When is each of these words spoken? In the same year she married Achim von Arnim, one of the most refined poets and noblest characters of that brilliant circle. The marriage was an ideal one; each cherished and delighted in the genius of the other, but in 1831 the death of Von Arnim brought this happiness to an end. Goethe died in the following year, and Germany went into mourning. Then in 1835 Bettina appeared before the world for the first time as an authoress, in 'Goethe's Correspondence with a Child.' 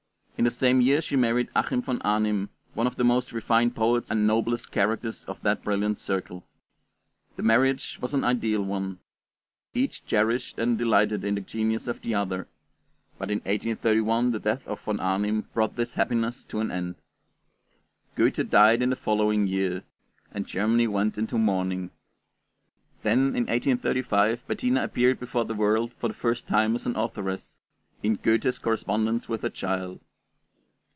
In 0.37 0.45
the 0.45 0.49
same 0.49 0.81
year 0.81 1.01
she 1.01 1.15
married 1.15 1.51
Achim 1.55 1.83
von 1.83 2.01
Arnim, 2.01 2.49
one 2.73 2.87
of 2.87 2.95
the 2.95 3.03
most 3.03 3.31
refined 3.31 3.75
poets 3.75 4.09
and 4.09 4.25
noblest 4.25 4.71
characters 4.71 5.23
of 5.25 5.39
that 5.43 5.63
brilliant 5.63 5.99
circle. 5.99 6.47
The 7.35 7.43
marriage 7.43 7.99
was 8.01 8.15
an 8.15 8.23
ideal 8.23 8.63
one; 8.63 8.97
each 9.75 10.03
cherished 10.03 10.57
and 10.57 10.79
delighted 10.79 11.23
in 11.23 11.35
the 11.35 11.41
genius 11.41 11.87
of 11.87 12.01
the 12.01 12.15
other, 12.15 12.47
but 13.19 13.29
in 13.29 13.37
1831 13.41 14.31
the 14.31 14.39
death 14.39 14.67
of 14.67 14.81
Von 14.81 14.99
Arnim 14.99 15.41
brought 15.53 15.75
this 15.75 15.93
happiness 15.93 16.43
to 16.45 16.59
an 16.59 16.71
end. 16.71 16.95
Goethe 18.15 18.49
died 18.49 18.81
in 18.81 18.89
the 18.89 18.95
following 18.95 19.45
year, 19.45 19.83
and 20.31 20.47
Germany 20.47 20.87
went 20.87 21.19
into 21.19 21.37
mourning. 21.37 21.91
Then 23.03 23.27
in 23.35 23.43
1835 23.45 24.47
Bettina 24.47 24.83
appeared 24.83 25.19
before 25.19 25.45
the 25.45 25.53
world 25.53 25.93
for 25.99 26.07
the 26.07 26.15
first 26.15 26.47
time 26.47 26.73
as 26.73 26.87
an 26.87 26.95
authoress, 26.95 27.57
in 28.01 28.15
'Goethe's 28.15 28.57
Correspondence 28.57 29.29
with 29.29 29.43
a 29.43 29.49
Child.' 29.51 29.99